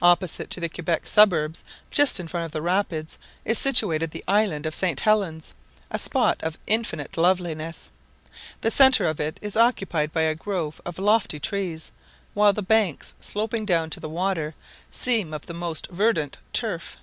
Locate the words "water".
14.08-14.54